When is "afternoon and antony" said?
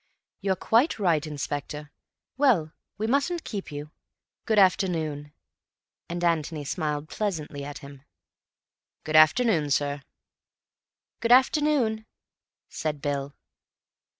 4.57-6.63